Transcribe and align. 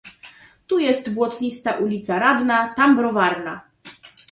"Tu 0.67 0.79
jest 0.79 1.13
błotnista 1.13 1.71
ulica 1.73 2.19
Radna, 2.19 2.73
tam 2.73 2.97
Browarna." 2.97 3.61